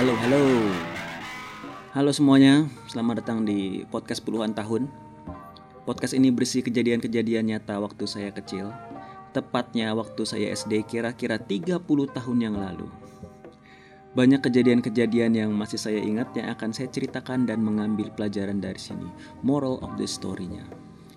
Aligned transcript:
Halo, 0.00 0.16
halo. 0.16 0.42
Halo 1.92 2.08
semuanya, 2.08 2.64
selamat 2.88 3.20
datang 3.20 3.44
di 3.44 3.84
podcast 3.84 4.24
puluhan 4.24 4.56
tahun. 4.56 4.88
Podcast 5.84 6.16
ini 6.16 6.32
berisi 6.32 6.64
kejadian-kejadian 6.64 7.52
nyata 7.52 7.76
waktu 7.76 8.08
saya 8.08 8.32
kecil. 8.32 8.72
Tepatnya 9.36 9.92
waktu 9.92 10.24
saya 10.24 10.56
SD 10.56 10.88
kira-kira 10.88 11.36
30 11.36 11.84
tahun 12.16 12.38
yang 12.40 12.56
lalu. 12.56 12.88
Banyak 14.16 14.40
kejadian-kejadian 14.40 15.36
yang 15.36 15.52
masih 15.52 15.76
saya 15.76 16.00
ingat 16.00 16.32
yang 16.32 16.48
akan 16.48 16.72
saya 16.72 16.88
ceritakan 16.88 17.44
dan 17.44 17.60
mengambil 17.60 18.08
pelajaran 18.08 18.56
dari 18.56 18.80
sini. 18.80 19.04
Moral 19.44 19.84
of 19.84 20.00
the 20.00 20.08
story-nya. 20.08 20.64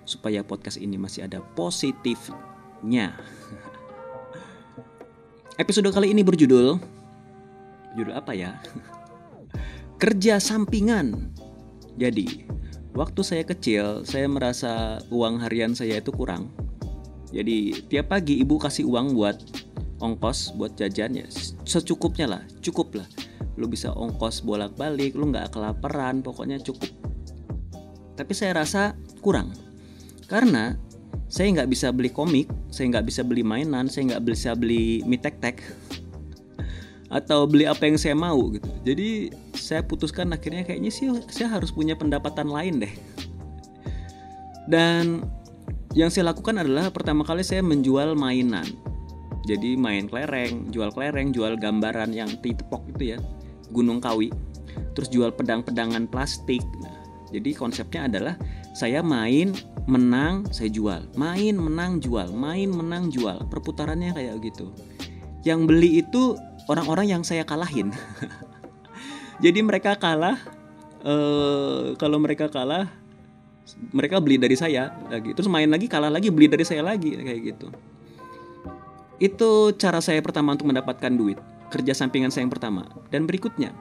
Supaya 0.04 0.44
podcast 0.44 0.76
ini 0.76 1.00
masih 1.00 1.24
ada 1.32 1.40
positifnya. 1.56 3.16
Episode 5.64 5.88
kali 5.96 6.12
ini 6.12 6.20
berjudul 6.20 6.93
Judul 7.96 8.16
apa 8.16 8.34
ya? 8.34 8.58
Kerja 10.02 10.42
sampingan. 10.42 11.32
Jadi, 11.96 12.50
waktu 12.98 13.22
saya 13.22 13.44
kecil, 13.46 14.04
saya 14.04 14.26
merasa 14.26 15.00
uang 15.14 15.40
harian 15.40 15.78
saya 15.78 16.02
itu 16.02 16.10
kurang. 16.10 16.50
Jadi, 17.30 17.86
tiap 17.90 18.14
pagi 18.14 18.42
ibu 18.42 18.58
kasih 18.58 18.86
uang 18.90 19.14
buat 19.14 19.38
ongkos 20.04 20.60
buat 20.60 20.76
jajan 20.76 21.16
ya 21.16 21.26
secukupnya 21.64 22.28
lah 22.28 22.44
cukup 22.60 23.00
lah 23.00 23.08
lu 23.56 23.72
bisa 23.72 23.96
ongkos 23.96 24.44
bolak-balik 24.44 25.16
lu 25.16 25.32
nggak 25.32 25.56
kelaparan 25.56 26.20
pokoknya 26.20 26.60
cukup 26.60 26.92
tapi 28.20 28.36
saya 28.36 28.60
rasa 28.60 29.00
kurang 29.24 29.56
karena 30.28 30.76
saya 31.32 31.50
nggak 31.56 31.72
bisa 31.72 31.96
beli 31.96 32.12
komik 32.12 32.52
saya 32.68 32.92
nggak 32.92 33.08
bisa 33.08 33.24
beli 33.24 33.42
mainan 33.48 33.88
saya 33.88 34.14
nggak 34.14 34.24
bisa 34.28 34.52
beli 34.60 35.06
mie 35.08 35.18
tek 35.18 35.40
tek 35.40 35.64
atau 37.14 37.46
beli 37.46 37.70
apa 37.70 37.86
yang 37.86 38.02
saya 38.02 38.18
mau 38.18 38.50
gitu. 38.50 38.66
Jadi 38.82 39.30
saya 39.54 39.86
putuskan 39.86 40.34
akhirnya 40.34 40.66
kayaknya 40.66 40.90
sih 40.90 41.14
saya 41.30 41.54
harus 41.54 41.70
punya 41.70 41.94
pendapatan 41.94 42.50
lain 42.50 42.82
deh. 42.82 42.94
Dan 44.66 45.22
yang 45.94 46.10
saya 46.10 46.34
lakukan 46.34 46.58
adalah 46.58 46.90
pertama 46.90 47.22
kali 47.22 47.46
saya 47.46 47.62
menjual 47.62 48.18
mainan. 48.18 48.66
Jadi 49.46 49.78
main 49.78 50.10
kelereng 50.10 50.74
jual 50.74 50.90
kelereng 50.90 51.30
jual 51.30 51.54
gambaran 51.54 52.16
yang 52.16 52.32
titepok 52.42 52.82
itu 52.98 53.14
ya 53.14 53.18
gunung 53.70 54.02
kawi. 54.02 54.34
Terus 54.98 55.14
jual 55.14 55.30
pedang-pedangan 55.30 56.10
plastik. 56.10 56.66
Nah, 56.82 56.98
jadi 57.30 57.54
konsepnya 57.54 58.10
adalah 58.10 58.36
saya 58.74 59.06
main 59.06 59.54
menang 59.86 60.50
saya 60.50 60.74
jual. 60.74 61.06
Main 61.14 61.62
menang 61.62 62.02
jual. 62.02 62.34
Main 62.34 62.74
menang 62.74 63.14
jual. 63.14 63.38
Perputarannya 63.54 64.18
kayak 64.18 64.42
gitu. 64.42 64.74
Yang 65.44 65.60
beli 65.70 65.90
itu 66.02 66.40
orang-orang 66.70 67.12
yang 67.12 67.22
saya 67.26 67.44
kalahin 67.48 67.92
jadi 69.44 69.60
mereka 69.64 69.96
kalah 69.98 70.38
eh, 71.04 71.96
kalau 71.98 72.18
mereka 72.20 72.48
kalah 72.52 72.88
mereka 73.96 74.20
beli 74.20 74.36
dari 74.36 74.60
saya 74.60 74.92
lagi 75.08 75.32
terus 75.32 75.48
main 75.48 75.72
lagi 75.72 75.88
kalah 75.88 76.12
lagi 76.12 76.28
beli 76.28 76.52
dari 76.52 76.68
saya 76.68 76.84
lagi 76.84 77.16
kayak 77.16 77.42
gitu 77.42 77.68
itu 79.24 79.72
cara 79.80 80.04
saya 80.04 80.20
pertama 80.20 80.52
untuk 80.52 80.68
mendapatkan 80.68 81.08
duit, 81.16 81.40
kerja 81.72 81.96
sampingan 81.96 82.28
saya 82.28 82.44
yang 82.44 82.52
pertama. 82.52 82.84
Dan 83.08 83.24
berikutnya, 83.24 83.72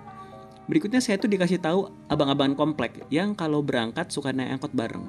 berikutnya 0.71 1.03
saya 1.03 1.19
tuh 1.19 1.27
dikasih 1.27 1.59
tahu 1.59 1.91
abang-abang 2.07 2.55
komplek 2.55 3.03
yang 3.11 3.35
kalau 3.35 3.59
berangkat 3.59 4.13
suka 4.15 4.31
naik 4.31 4.61
angkot 4.61 4.71
bareng. 4.71 5.03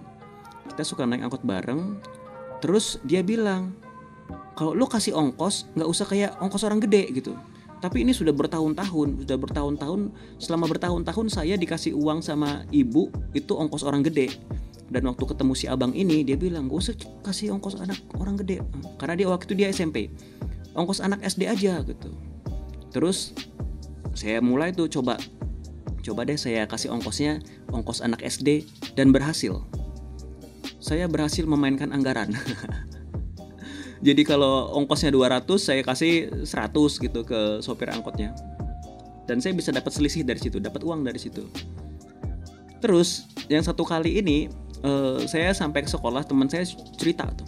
Kita 0.73 0.81
suka 0.81 1.05
naik 1.05 1.29
angkot 1.29 1.45
bareng, 1.45 2.01
terus 2.65 2.97
dia 3.05 3.21
bilang, 3.21 3.77
kalau 4.57 4.73
lu 4.73 4.89
kasih 4.89 5.13
ongkos, 5.13 5.69
nggak 5.77 5.89
usah 5.91 6.05
kayak 6.09 6.31
ongkos 6.41 6.65
orang 6.65 6.81
gede 6.81 7.13
gitu. 7.13 7.37
Tapi 7.83 8.07
ini 8.07 8.15
sudah 8.15 8.31
bertahun-tahun, 8.31 9.27
sudah 9.27 9.37
bertahun-tahun, 9.43 10.15
selama 10.39 10.71
bertahun-tahun 10.71 11.27
saya 11.35 11.59
dikasih 11.59 11.91
uang 11.91 12.23
sama 12.23 12.63
ibu 12.71 13.11
itu 13.35 13.51
ongkos 13.59 13.83
orang 13.83 14.07
gede. 14.07 14.39
Dan 14.87 15.03
waktu 15.11 15.27
ketemu 15.27 15.51
si 15.51 15.67
abang 15.67 15.91
ini 15.91 16.23
dia 16.23 16.39
bilang 16.39 16.71
gue 16.71 16.79
usah 16.79 16.95
kasih 17.27 17.51
ongkos 17.51 17.83
anak 17.83 17.99
orang 18.15 18.39
gede. 18.39 18.63
Karena 18.95 19.19
dia 19.19 19.27
waktu 19.27 19.51
itu 19.51 19.55
dia 19.59 19.67
SMP 19.67 20.07
ongkos 20.79 21.03
anak 21.03 21.27
SD 21.27 21.43
aja 21.43 21.83
gitu. 21.83 22.15
Terus 22.95 23.35
saya 24.15 24.39
mulai 24.39 24.71
tuh 24.71 24.87
coba 24.87 25.19
coba 25.99 26.23
deh 26.23 26.39
saya 26.39 26.63
kasih 26.63 26.87
ongkosnya 26.87 27.43
ongkos 27.67 27.99
anak 27.99 28.23
SD 28.23 28.63
dan 28.95 29.11
berhasil. 29.11 29.59
Saya 30.79 31.11
berhasil 31.11 31.43
memainkan 31.43 31.91
anggaran 31.91 32.31
jadi 34.03 34.21
kalau 34.27 34.67
ongkosnya 34.75 35.15
200 35.15 35.47
saya 35.55 35.79
kasih 35.79 36.43
100 36.43 36.75
gitu 37.07 37.23
ke 37.23 37.63
sopir 37.63 37.87
angkotnya. 37.87 38.35
Dan 39.23 39.39
saya 39.39 39.55
bisa 39.55 39.71
dapat 39.71 39.95
selisih 39.95 40.27
dari 40.27 40.43
situ 40.43 40.59
dapat 40.59 40.83
uang 40.83 41.07
dari 41.07 41.15
situ. 41.15 41.47
Terus 42.83 43.31
yang 43.47 43.63
satu 43.63 43.87
kali 43.87 44.19
ini 44.19 44.51
uh, 44.83 45.23
saya 45.23 45.55
sampai 45.55 45.87
ke 45.87 45.89
sekolah 45.89 46.27
teman 46.27 46.51
saya 46.51 46.67
cerita 46.99 47.31
tuh. 47.31 47.47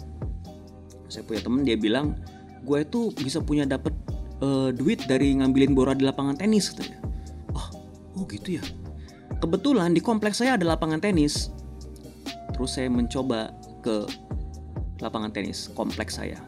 Saya 1.12 1.28
punya 1.28 1.44
teman 1.44 1.60
dia 1.60 1.76
bilang 1.76 2.16
gue 2.64 2.80
itu 2.80 3.12
bisa 3.20 3.44
punya 3.44 3.68
dapat 3.68 3.92
uh, 4.40 4.72
duit 4.72 5.04
dari 5.04 5.36
ngambilin 5.36 5.76
bola 5.76 5.92
di 5.92 6.08
lapangan 6.08 6.40
tenis 6.40 6.72
katanya. 6.72 7.04
Oh 7.52 7.68
oh 8.16 8.24
gitu 8.32 8.56
ya? 8.56 8.64
Kebetulan 9.44 9.92
di 9.92 10.00
kompleks 10.00 10.40
saya 10.40 10.56
ada 10.56 10.64
lapangan 10.64 11.04
tenis. 11.04 11.52
Terus 12.56 12.72
saya 12.72 12.88
mencoba 12.88 13.52
ke 13.84 14.08
lapangan 15.00 15.32
tenis 15.32 15.68
kompleks 15.72 16.16
saya 16.16 16.40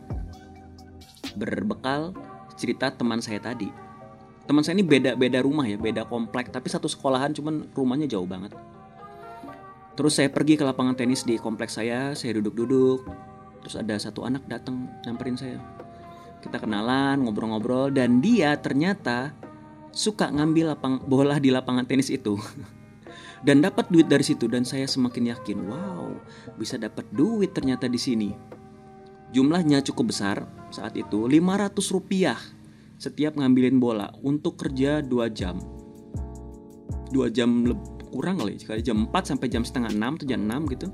berbekal 1.37 2.17
cerita 2.59 2.91
teman 2.91 3.21
saya 3.23 3.39
tadi 3.39 3.69
teman 4.49 4.65
saya 4.65 4.81
ini 4.81 4.87
beda 4.87 5.15
beda 5.15 5.45
rumah 5.45 5.69
ya 5.69 5.77
beda 5.77 6.09
kompleks 6.09 6.51
tapi 6.51 6.69
satu 6.73 6.89
sekolahan 6.89 7.37
cuman 7.37 7.69
rumahnya 7.77 8.09
jauh 8.09 8.27
banget 8.27 8.57
Terus 9.99 10.15
saya 10.15 10.31
pergi 10.31 10.55
ke 10.55 10.63
lapangan 10.63 10.95
tenis 10.95 11.27
di 11.27 11.35
kompleks 11.43 11.75
saya, 11.75 12.15
saya 12.15 12.39
duduk-duduk. 12.39 13.03
Terus 13.67 13.75
ada 13.83 13.99
satu 13.99 14.23
anak 14.23 14.47
datang 14.47 14.87
nyamperin 15.03 15.35
saya. 15.35 15.59
Kita 16.39 16.63
kenalan, 16.63 17.27
ngobrol-ngobrol 17.27 17.91
dan 17.91 18.23
dia 18.23 18.55
ternyata 18.63 19.35
suka 19.91 20.31
ngambil 20.31 20.79
lapang 20.79 21.03
bola 21.03 21.43
di 21.43 21.51
lapangan 21.51 21.83
tenis 21.83 22.15
itu. 22.15 22.39
dan 23.47 23.63
dapat 23.63 23.87
duit 23.87 24.11
dari 24.11 24.27
situ 24.27 24.51
dan 24.51 24.67
saya 24.67 24.87
semakin 24.91 25.31
yakin, 25.31 25.59
wow, 25.71 26.11
bisa 26.59 26.75
dapat 26.75 27.07
duit 27.15 27.55
ternyata 27.55 27.87
di 27.87 28.01
sini. 28.01 28.31
Jumlahnya 29.31 29.85
cukup 29.85 30.11
besar 30.11 30.43
saat 30.75 30.99
itu, 30.99 31.29
500 31.29 31.95
rupiah 31.95 32.39
setiap 32.99 33.39
ngambilin 33.39 33.79
bola 33.79 34.11
untuk 34.27 34.59
kerja 34.59 35.05
2 35.05 35.31
jam. 35.31 35.63
2 37.15 37.31
jam 37.31 37.63
kurang 38.11 38.41
kali 38.43 38.59
sekali 38.59 38.81
jam 38.83 39.07
4 39.07 39.31
sampai 39.37 39.47
jam 39.53 39.63
setengah 39.63 39.93
6 39.95 40.19
atau 40.19 40.27
jam 40.27 40.41
6 40.43 40.75
gitu. 40.75 40.87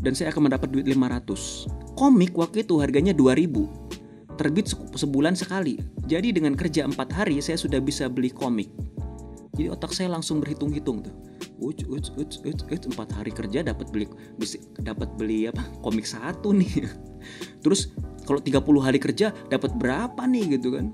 Dan 0.00 0.12
saya 0.16 0.32
akan 0.32 0.48
mendapat 0.48 0.68
duit 0.72 0.84
500 0.88 1.96
komik 1.96 2.32
waktu 2.36 2.64
itu 2.64 2.80
harganya 2.80 3.12
2000 3.16 4.36
terbit 4.36 4.72
sebulan 4.96 5.36
sekali. 5.36 5.80
Jadi 6.04 6.36
dengan 6.36 6.52
kerja 6.52 6.84
4 6.84 6.96
hari 7.12 7.40
saya 7.40 7.56
sudah 7.56 7.80
bisa 7.80 8.08
beli 8.12 8.28
komik. 8.28 8.68
Jadi 9.56 9.68
otak 9.72 9.92
saya 9.92 10.12
langsung 10.12 10.40
berhitung-hitung 10.40 11.04
tuh 11.04 11.29
uch, 11.60 11.84
uch, 11.86 12.08
uch, 12.16 12.34
uch, 12.42 12.62
uch, 12.66 12.84
empat 12.90 13.08
hari 13.14 13.30
kerja 13.30 13.60
dapat 13.62 13.92
beli 13.92 14.08
dapat 14.80 15.08
beli 15.14 15.46
apa 15.46 15.62
komik 15.84 16.08
satu 16.08 16.56
nih 16.56 16.88
terus 17.62 17.92
kalau 18.24 18.40
30 18.40 18.58
hari 18.80 18.98
kerja 18.98 19.30
dapat 19.52 19.76
berapa 19.76 20.22
nih 20.24 20.58
gitu 20.58 20.74
kan 20.74 20.90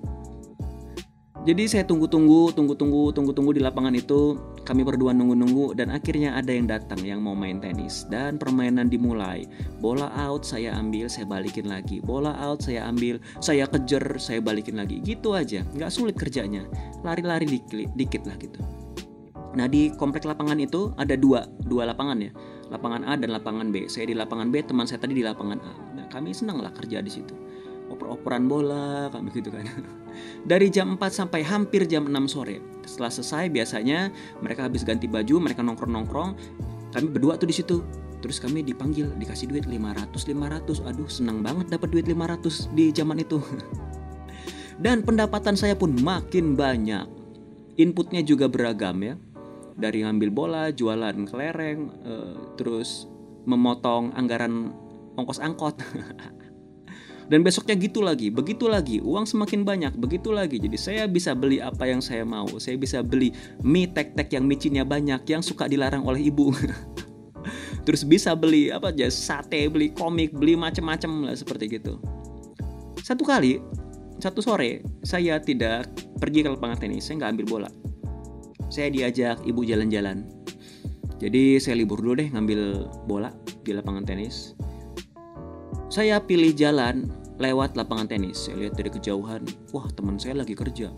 jadi 1.47 1.63
saya 1.71 1.87
tunggu-tunggu, 1.87 2.51
tunggu-tunggu, 2.59 3.15
tunggu-tunggu 3.15 3.55
di 3.55 3.63
lapangan 3.63 3.95
itu. 3.95 4.35
Kami 4.67 4.83
berdua 4.83 5.15
nunggu-nunggu 5.15 5.79
dan 5.79 5.95
akhirnya 5.95 6.35
ada 6.35 6.51
yang 6.51 6.67
datang 6.67 6.99
yang 7.07 7.23
mau 7.23 7.39
main 7.39 7.63
tenis 7.63 8.03
dan 8.11 8.35
permainan 8.35 8.91
dimulai. 8.91 9.47
Bola 9.79 10.11
out 10.19 10.43
saya 10.43 10.75
ambil, 10.75 11.07
saya 11.07 11.23
balikin 11.23 11.71
lagi. 11.71 12.03
Bola 12.03 12.35
out 12.43 12.67
saya 12.67 12.91
ambil, 12.91 13.23
saya 13.39 13.63
kejar, 13.71 14.19
saya 14.19 14.43
balikin 14.43 14.75
lagi. 14.75 14.99
Gitu 15.07 15.39
aja, 15.39 15.63
nggak 15.71 15.87
sulit 15.95 16.19
kerjanya. 16.19 16.67
Lari-lari 17.07 17.47
dikit, 17.47 17.95
dikit 17.95 18.27
lah 18.27 18.35
gitu. 18.43 18.59
Nah 19.57 19.65
di 19.67 19.89
komplek 19.97 20.29
lapangan 20.29 20.61
itu 20.61 20.93
ada 21.01 21.17
dua, 21.17 21.49
dua 21.65 21.89
lapangan 21.89 22.21
ya. 22.21 22.31
Lapangan 22.69 23.09
A 23.09 23.17
dan 23.17 23.33
lapangan 23.33 23.73
B. 23.73 23.89
Saya 23.89 24.13
di 24.13 24.15
lapangan 24.15 24.53
B, 24.53 24.61
teman 24.61 24.85
saya 24.85 25.01
tadi 25.01 25.17
di 25.17 25.25
lapangan 25.25 25.59
A. 25.65 25.73
Nah, 25.97 26.07
kami 26.13 26.37
senang 26.37 26.61
lah 26.61 26.71
kerja 26.77 27.01
di 27.01 27.09
situ. 27.09 27.33
Oper-operan 27.89 28.45
bola 28.51 29.09
kami 29.09 29.33
gitu 29.33 29.49
kan. 29.49 29.65
Dari 30.51 30.69
jam 30.69 30.99
4 30.99 31.01
sampai 31.09 31.41
hampir 31.47 31.89
jam 31.89 32.05
6 32.05 32.13
sore. 32.29 32.61
Setelah 32.85 33.09
selesai 33.09 33.45
biasanya 33.49 34.13
mereka 34.45 34.69
habis 34.69 34.85
ganti 34.85 35.09
baju 35.09 35.41
mereka 35.41 35.65
nongkrong-nongkrong 35.65 36.31
kami 36.93 37.07
berdua 37.09 37.41
tuh 37.41 37.49
di 37.49 37.57
situ. 37.57 37.81
Terus 38.21 38.43
kami 38.43 38.67
dipanggil 38.67 39.15
dikasih 39.17 39.47
duit 39.47 39.65
500 39.71 40.11
500 40.11 40.83
aduh 40.83 41.07
senang 41.07 41.47
banget 41.47 41.71
dapat 41.71 41.89
duit 41.95 42.11
500 42.11 42.75
di 42.75 42.91
zaman 42.91 43.23
itu. 43.23 43.39
Dan 44.85 45.07
pendapatan 45.07 45.55
saya 45.55 45.79
pun 45.79 45.95
makin 46.03 46.59
banyak. 46.59 47.07
Inputnya 47.77 48.25
juga 48.25 48.49
beragam 48.51 48.99
ya 49.05 49.15
dari 49.77 50.03
ngambil 50.03 50.31
bola 50.33 50.65
jualan 50.73 51.29
kelereng 51.29 51.93
uh, 52.03 52.57
terus 52.57 53.07
memotong 53.45 54.17
anggaran 54.17 54.73
ongkos 55.15 55.39
angkot 55.39 55.77
Dan 57.27 57.43
besoknya 57.43 57.75
gitu 57.75 58.07
lagi, 58.07 58.31
begitu 58.31 58.71
lagi, 58.71 59.03
uang 59.03 59.27
semakin 59.27 59.67
banyak, 59.67 59.99
begitu 59.99 60.31
lagi. 60.31 60.63
Jadi 60.63 60.79
saya 60.79 61.03
bisa 61.11 61.35
beli 61.35 61.59
apa 61.59 61.83
yang 61.83 61.99
saya 61.99 62.23
mau. 62.23 62.47
Saya 62.63 62.79
bisa 62.79 63.03
beli 63.03 63.35
mie 63.67 63.91
tek-tek 63.91 64.31
yang 64.31 64.47
micinnya 64.47 64.87
banyak, 64.87 65.27
yang 65.27 65.43
suka 65.43 65.67
dilarang 65.67 66.07
oleh 66.07 66.23
ibu. 66.31 66.55
Terus 67.87 68.07
bisa 68.07 68.39
beli 68.39 68.71
apa 68.71 68.95
aja, 68.95 69.11
sate, 69.11 69.67
beli 69.67 69.91
komik, 69.91 70.39
beli 70.39 70.55
macem-macem 70.55 71.27
lah 71.27 71.35
seperti 71.35 71.83
gitu. 71.83 71.99
Satu 73.03 73.27
kali, 73.27 73.59
satu 74.23 74.39
sore, 74.39 74.87
saya 75.03 75.43
tidak 75.43 75.91
pergi 76.23 76.47
ke 76.47 76.49
lapangan 76.51 76.79
tenis, 76.79 77.11
saya 77.11 77.27
nggak 77.27 77.33
ambil 77.39 77.47
bola. 77.47 77.71
Saya 78.69 78.91
diajak 78.91 79.43
ibu 79.47 79.63
jalan-jalan. 79.63 80.27
Jadi 81.17 81.57
saya 81.63 81.81
libur 81.81 82.03
dulu 82.03 82.21
deh 82.21 82.29
ngambil 82.29 82.91
bola 83.09 83.33
di 83.65 83.73
lapangan 83.73 84.05
tenis 84.05 84.57
saya 85.87 86.19
pilih 86.19 86.51
jalan 86.51 87.07
lewat 87.39 87.79
lapangan 87.79 88.11
tenis. 88.11 88.51
Saya 88.51 88.67
lihat 88.67 88.75
dari 88.75 88.91
kejauhan, 88.91 89.47
wah 89.71 89.87
teman 89.95 90.19
saya 90.19 90.43
lagi 90.43 90.53
kerja. 90.53 90.91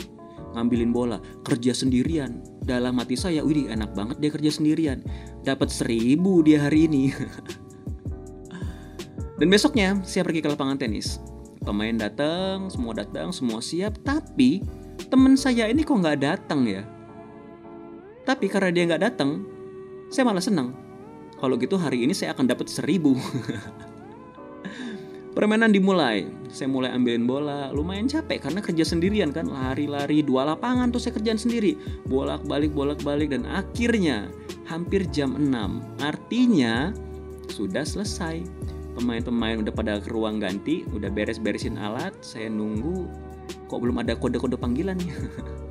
Ngambilin 0.57 0.91
bola, 0.97 1.21
kerja 1.45 1.77
sendirian. 1.77 2.41
Dalam 2.65 2.97
hati 2.97 3.15
saya, 3.15 3.45
wih 3.45 3.69
enak 3.69 3.93
banget 3.93 4.17
dia 4.19 4.31
kerja 4.33 4.51
sendirian. 4.51 5.05
Dapat 5.45 5.69
seribu 5.69 6.41
dia 6.41 6.65
hari 6.65 6.89
ini. 6.89 7.13
Dan 9.39 9.47
besoknya 9.53 10.01
saya 10.03 10.25
pergi 10.25 10.41
ke 10.41 10.49
lapangan 10.51 10.81
tenis. 10.81 11.21
Pemain 11.63 11.95
datang, 11.95 12.73
semua 12.73 12.97
datang, 12.97 13.29
semua 13.31 13.61
siap. 13.61 14.01
Tapi 14.03 14.65
teman 15.13 15.37
saya 15.37 15.69
ini 15.69 15.85
kok 15.85 16.01
nggak 16.01 16.25
datang 16.25 16.65
ya? 16.65 16.83
Tapi 18.29 18.45
karena 18.53 18.69
dia 18.69 18.85
nggak 18.85 19.03
datang, 19.09 19.41
saya 20.13 20.29
malah 20.29 20.45
senang. 20.45 20.77
Kalau 21.41 21.57
gitu 21.57 21.81
hari 21.81 22.05
ini 22.05 22.13
saya 22.13 22.37
akan 22.37 22.45
dapat 22.45 22.69
seribu. 22.69 23.17
Permainan 25.39 25.73
dimulai. 25.73 26.29
Saya 26.53 26.69
mulai 26.69 26.93
ambilin 26.93 27.25
bola, 27.25 27.73
lumayan 27.73 28.05
capek 28.05 28.45
karena 28.45 28.61
kerja 28.61 28.85
sendirian 28.85 29.33
kan, 29.33 29.49
lari-lari 29.49 30.21
dua 30.21 30.45
lapangan 30.45 30.93
tuh 30.93 31.01
saya 31.01 31.17
kerjaan 31.17 31.41
sendiri. 31.41 31.81
Bolak-balik 32.05 32.77
bolak-balik 32.77 33.33
dan 33.33 33.49
akhirnya 33.49 34.29
hampir 34.69 35.09
jam 35.09 35.33
6. 35.33 35.49
Artinya 36.05 36.93
sudah 37.49 37.87
selesai. 37.87 38.45
Pemain-pemain 38.93 39.63
udah 39.63 39.73
pada 39.73 40.05
ke 40.05 40.13
ruang 40.13 40.37
ganti, 40.37 40.85
udah 40.93 41.09
beres-beresin 41.09 41.81
alat, 41.81 42.13
saya 42.21 42.53
nunggu 42.53 43.09
kok 43.71 43.81
belum 43.81 44.05
ada 44.05 44.19
kode-kode 44.19 44.61
panggilan 44.61 45.01
ya. 45.01 45.17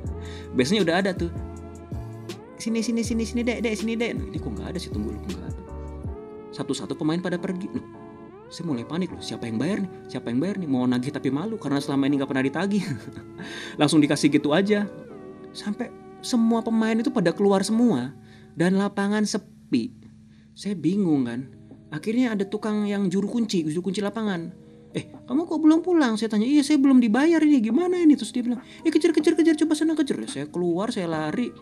Biasanya 0.58 0.82
udah 0.82 0.96
ada 1.06 1.10
tuh. 1.14 1.30
Sini 2.58 2.82
sini 2.82 3.06
sini 3.06 3.22
sini 3.22 3.46
dek 3.46 3.62
dek 3.62 3.74
sini 3.78 3.94
dek. 3.94 4.18
Ini 4.18 4.38
kok 4.42 4.50
nggak 4.50 4.74
ada 4.74 4.78
sih 4.82 4.90
tunggu 4.90 5.14
lu 5.14 5.18
nggak 5.22 5.46
ada. 5.46 5.62
Satu-satu 6.50 6.98
pemain 6.98 7.22
pada 7.22 7.38
pergi. 7.38 7.70
Loh, 7.70 7.86
saya 8.50 8.66
mulai 8.66 8.82
panik 8.82 9.14
loh. 9.14 9.22
Siapa 9.22 9.46
yang 9.46 9.62
bayar 9.62 9.86
nih? 9.86 9.90
Siapa 10.10 10.26
yang 10.26 10.42
bayar 10.42 10.58
nih? 10.58 10.66
Mau 10.66 10.82
nagih 10.82 11.14
tapi 11.14 11.30
malu 11.30 11.54
karena 11.54 11.78
selama 11.78 12.10
ini 12.10 12.18
nggak 12.18 12.30
pernah 12.34 12.44
ditagih. 12.44 12.82
Langsung 13.80 14.02
dikasih 14.02 14.34
gitu 14.34 14.50
aja. 14.50 14.90
Sampai 15.54 15.94
semua 16.18 16.58
pemain 16.58 16.98
itu 16.98 17.14
pada 17.14 17.30
keluar 17.30 17.62
semua 17.62 18.10
dan 18.58 18.74
lapangan 18.74 19.22
sepi. 19.22 19.94
Saya 20.58 20.74
bingung 20.74 21.30
kan. 21.30 21.46
Akhirnya 21.94 22.34
ada 22.34 22.42
tukang 22.42 22.90
yang 22.90 23.06
juru 23.06 23.30
kunci 23.30 23.62
juru 23.70 23.86
kunci 23.86 24.02
lapangan. 24.02 24.50
Eh 24.98 25.06
kamu 25.30 25.46
kok 25.46 25.62
belum 25.62 25.78
pulang? 25.86 26.18
Saya 26.18 26.34
tanya. 26.34 26.42
Iya 26.42 26.66
saya 26.66 26.82
belum 26.82 26.98
dibayar 26.98 27.38
ini. 27.38 27.62
Gimana 27.62 28.02
ini? 28.02 28.18
Terus 28.18 28.34
dia 28.34 28.42
bilang 28.42 28.58
eh 28.82 28.90
kejar 28.90 29.14
kejar 29.14 29.38
kejar. 29.38 29.54
Coba 29.54 29.78
sana 29.78 29.94
kejar. 29.94 30.18
Saya 30.26 30.50
keluar 30.50 30.90
saya 30.90 31.06
lari 31.06 31.54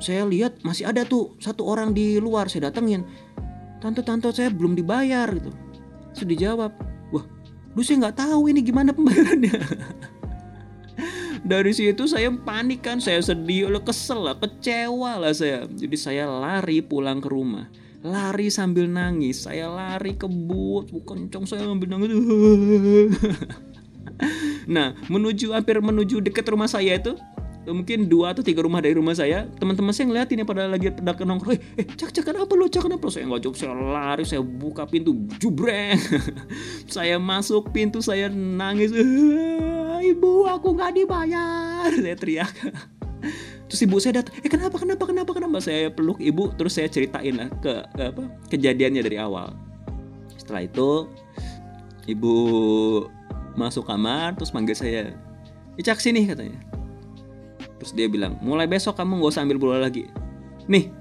saya 0.00 0.26
lihat 0.26 0.64
masih 0.64 0.88
ada 0.88 1.04
tuh 1.04 1.36
satu 1.38 1.68
orang 1.68 1.94
di 1.94 2.18
luar 2.18 2.48
saya 2.48 2.72
datengin 2.72 3.04
tante 3.80 4.00
tante 4.02 4.32
saya 4.32 4.48
belum 4.50 4.76
dibayar 4.76 5.28
gitu 5.30 5.52
sudah 6.14 6.30
dijawab, 6.34 6.72
wah, 7.14 7.24
lu 7.74 7.80
saya 7.86 8.02
nggak 8.06 8.18
tahu 8.18 8.50
ini 8.50 8.60
gimana 8.66 8.90
pembayarannya. 8.90 9.54
Dari 11.50 11.72
situ 11.72 12.04
saya 12.04 12.28
panik 12.28 12.84
kan, 12.84 13.00
saya 13.00 13.22
sedih, 13.24 13.72
lo 13.72 13.80
kesel 13.80 14.28
lah, 14.28 14.36
kecewa 14.36 15.16
lah 15.16 15.32
saya. 15.32 15.64
Jadi 15.64 15.96
saya 15.96 16.28
lari 16.28 16.84
pulang 16.84 17.22
ke 17.22 17.30
rumah 17.30 17.70
lari 18.00 18.48
sambil 18.48 18.88
nangis 18.88 19.44
saya 19.44 19.68
lari 19.68 20.16
kebut 20.16 20.88
bukan 20.88 21.28
cong 21.28 21.44
saya 21.44 21.68
sambil 21.68 21.84
nangis 21.84 22.16
nah 24.74 24.96
menuju 25.12 25.52
hampir 25.52 25.84
menuju 25.84 26.24
dekat 26.24 26.48
rumah 26.48 26.64
saya 26.64 26.96
itu 26.96 27.12
mungkin 27.68 28.08
dua 28.08 28.32
atau 28.32 28.40
tiga 28.40 28.64
rumah 28.64 28.80
dari 28.80 28.96
rumah 28.96 29.12
saya. 29.12 29.44
Teman-teman 29.60 29.92
saya 29.92 30.08
ngeliatin 30.08 30.40
ya 30.40 30.46
pada 30.48 30.64
lagi 30.64 30.88
pada 30.88 31.12
nongkrong. 31.20 31.60
Eh, 31.60 31.84
eh 31.84 31.86
cak 31.86 32.16
cak 32.16 32.24
kenapa 32.32 32.52
lo? 32.56 32.64
Cak 32.72 32.88
kenapa 32.88 33.12
saya 33.12 33.28
nggak 33.28 33.40
jawab 33.44 33.56
saya 33.60 33.72
lari 33.76 34.24
saya 34.24 34.40
buka 34.40 34.88
pintu 34.88 35.12
jubreng. 35.36 35.98
Saya 36.90 37.22
masuk 37.22 37.70
pintu 37.70 38.02
saya 38.02 38.26
nangis. 38.32 38.90
Ibu 40.00 40.48
aku 40.48 40.74
nggak 40.74 40.96
dibayar. 40.96 41.86
Saya 41.92 42.16
teriak. 42.18 42.50
Terus 43.70 43.86
ibu 43.86 44.02
saya 44.02 44.18
datang 44.18 44.34
eh 44.42 44.50
kenapa 44.50 44.74
kenapa 44.74 45.04
kenapa 45.06 45.30
kenapa? 45.30 45.56
Saya 45.62 45.94
peluk 45.94 46.18
ibu 46.18 46.50
terus 46.58 46.74
saya 46.74 46.90
ceritain 46.90 47.38
lah 47.38 47.46
ke, 47.62 47.86
ke 47.94 48.02
apa 48.10 48.24
kejadiannya 48.50 49.06
dari 49.06 49.14
awal. 49.22 49.54
Setelah 50.34 50.66
itu 50.66 51.06
ibu 52.10 52.34
masuk 53.54 53.86
kamar 53.86 54.34
terus 54.34 54.50
manggil 54.50 54.74
saya. 54.74 55.14
Icak 55.78 56.02
sini 56.02 56.26
katanya 56.26 56.69
Terus 57.80 57.92
dia 57.96 58.06
bilang, 58.12 58.36
mulai 58.44 58.68
besok 58.68 59.00
kamu 59.00 59.24
gak 59.24 59.32
usah 59.32 59.42
ambil 59.48 59.58
bola 59.58 59.78
lagi. 59.80 60.04
Nih, 60.68 60.92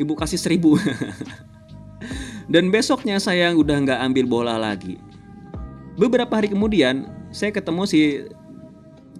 ibu 0.00 0.16
kasih 0.16 0.40
seribu. 0.40 0.80
Dan 2.52 2.72
besoknya 2.72 3.20
saya 3.22 3.54
udah 3.54 3.76
nggak 3.86 4.00
ambil 4.02 4.26
bola 4.26 4.58
lagi. 4.58 4.98
Beberapa 5.94 6.40
hari 6.40 6.50
kemudian, 6.50 7.06
saya 7.30 7.54
ketemu 7.54 7.86
si 7.86 8.26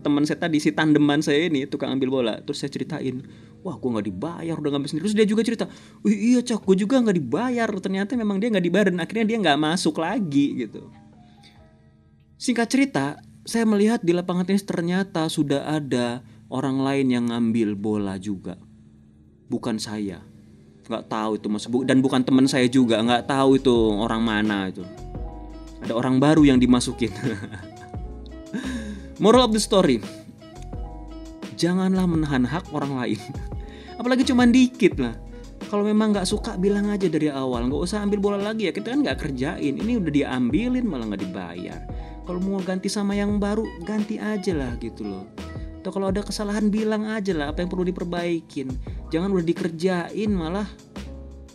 teman 0.02 0.26
saya 0.26 0.42
tadi, 0.42 0.58
si 0.58 0.74
tandeman 0.74 1.22
saya 1.22 1.46
ini, 1.46 1.68
tukang 1.68 1.94
ambil 1.94 2.10
bola. 2.10 2.34
Terus 2.42 2.58
saya 2.64 2.70
ceritain, 2.72 3.22
wah 3.62 3.78
gue 3.78 3.88
nggak 3.92 4.06
dibayar 4.10 4.56
udah 4.58 4.70
ngambil 4.74 4.88
sendiri. 4.90 5.04
Terus 5.06 5.16
dia 5.16 5.26
juga 5.28 5.42
cerita, 5.46 5.64
wih 6.02 6.34
iya 6.34 6.40
cok, 6.42 6.66
gue 6.66 6.76
juga 6.82 6.98
nggak 6.98 7.16
dibayar. 7.22 7.68
Ternyata 7.78 8.18
memang 8.18 8.42
dia 8.42 8.50
nggak 8.50 8.64
dibayar 8.66 8.86
dan 8.90 8.98
akhirnya 8.98 9.26
dia 9.28 9.38
nggak 9.38 9.58
masuk 9.60 10.02
lagi 10.02 10.66
gitu. 10.66 10.90
Singkat 12.42 12.66
cerita, 12.66 13.22
saya 13.46 13.62
melihat 13.62 14.02
di 14.02 14.10
lapangan 14.10 14.42
tenis 14.42 14.66
ternyata 14.66 15.30
sudah 15.30 15.62
ada 15.66 16.26
orang 16.52 16.84
lain 16.84 17.08
yang 17.08 17.24
ngambil 17.32 17.72
bola 17.74 18.20
juga. 18.20 18.60
Bukan 19.48 19.80
saya. 19.80 20.20
Nggak 20.84 21.08
tahu 21.08 21.40
itu 21.40 21.46
mas 21.48 21.64
dan 21.88 22.04
bukan 22.04 22.20
teman 22.20 22.44
saya 22.44 22.68
juga. 22.68 23.00
Nggak 23.00 23.24
tahu 23.24 23.56
itu 23.56 23.72
orang 23.96 24.20
mana 24.20 24.68
itu. 24.68 24.84
Ada 25.80 25.96
orang 25.96 26.20
baru 26.20 26.44
yang 26.44 26.60
dimasukin. 26.60 27.10
Moral 29.22 29.48
of 29.48 29.56
the 29.56 29.62
story. 29.62 30.04
Janganlah 31.56 32.04
menahan 32.04 32.44
hak 32.44 32.68
orang 32.76 33.00
lain. 33.00 33.20
Apalagi 34.00 34.28
cuma 34.28 34.44
dikit 34.44 35.00
lah. 35.00 35.16
Kalau 35.72 35.88
memang 35.88 36.12
nggak 36.12 36.28
suka 36.28 36.60
bilang 36.60 36.92
aja 36.92 37.08
dari 37.08 37.32
awal. 37.32 37.64
Nggak 37.64 37.80
usah 37.80 38.04
ambil 38.04 38.20
bola 38.20 38.38
lagi 38.52 38.68
ya. 38.68 38.72
Kita 38.76 38.92
kan 38.92 39.00
nggak 39.00 39.18
kerjain. 39.24 39.74
Ini 39.80 40.04
udah 40.04 40.12
diambilin 40.12 40.84
malah 40.84 41.08
nggak 41.08 41.22
dibayar. 41.24 41.80
Kalau 42.28 42.38
mau 42.44 42.60
ganti 42.60 42.92
sama 42.92 43.16
yang 43.16 43.40
baru 43.40 43.64
ganti 43.82 44.20
aja 44.20 44.54
lah 44.54 44.78
gitu 44.78 45.02
loh 45.02 45.26
atau 45.82 45.90
kalau 45.90 46.14
ada 46.14 46.22
kesalahan 46.22 46.70
bilang 46.70 47.10
aja 47.10 47.34
lah 47.34 47.50
apa 47.50 47.66
yang 47.66 47.66
perlu 47.66 47.82
diperbaikin. 47.82 48.70
Jangan 49.10 49.34
udah 49.34 49.42
dikerjain 49.42 50.30
malah 50.30 50.70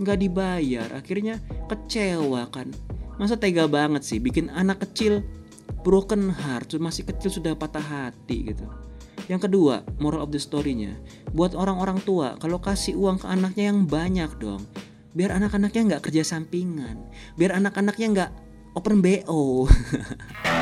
nggak 0.04 0.20
dibayar. 0.20 0.92
Akhirnya 0.92 1.40
kecewa 1.72 2.44
kan. 2.52 2.76
Masa 3.16 3.40
tega 3.40 3.72
banget 3.72 4.04
sih 4.04 4.20
bikin 4.20 4.52
anak 4.52 4.84
kecil 4.84 5.24
broken 5.88 6.28
heart 6.28 6.76
masih 6.76 7.08
kecil 7.08 7.32
sudah 7.40 7.56
patah 7.56 7.80
hati 7.80 8.52
gitu. 8.52 8.68
Yang 9.32 9.48
kedua 9.48 9.88
moral 9.96 10.28
of 10.28 10.36
the 10.36 10.42
story-nya. 10.44 11.00
Buat 11.32 11.56
orang-orang 11.56 12.04
tua 12.04 12.36
kalau 12.44 12.60
kasih 12.60 13.00
uang 13.00 13.24
ke 13.24 13.32
anaknya 13.32 13.72
yang 13.72 13.88
banyak 13.88 14.36
dong 14.44 14.60
biar 15.16 15.34
anak-anaknya 15.34 15.96
nggak 15.96 16.04
kerja 16.12 16.36
sampingan. 16.36 17.00
Biar 17.40 17.56
anak-anaknya 17.56 18.08
nggak 18.12 18.32
open 18.76 19.00
bo 19.00 19.66